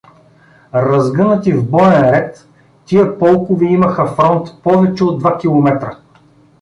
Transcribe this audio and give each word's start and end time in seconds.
Разгънати 0.73 1.53
в 1.53 1.69
боен 1.69 2.01
ред, 2.01 2.47
тия 2.85 3.17
полкове 3.19 3.65
имаха 3.65 4.07
фронт 4.07 4.47
повече 4.63 5.03
от 5.03 5.19
два 5.19 5.37
километра. 5.37 5.97